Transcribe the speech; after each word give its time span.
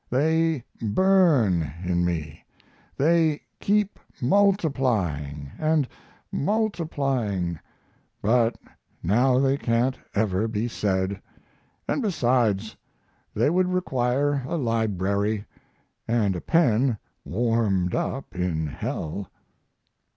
They 0.09 0.63
burn 0.81 1.75
in 1.83 2.03
me; 2.03 2.43
they 2.97 3.41
keep 3.59 3.99
multiplying 4.19 5.51
and 5.59 5.87
multiplying, 6.31 7.59
but 8.19 8.57
now 9.03 9.37
they 9.37 9.57
can't 9.57 9.99
ever 10.15 10.47
be 10.47 10.67
said; 10.67 11.21
and 11.87 12.01
besides 12.01 12.75
they 13.35 13.51
would 13.51 13.67
require 13.71 14.43
a 14.47 14.57
library 14.57 15.45
and 16.07 16.35
a 16.35 16.41
pen 16.41 16.97
warmed 17.23 17.93
up 17.93 18.33
in 18.35 18.65
hell. 18.65 19.29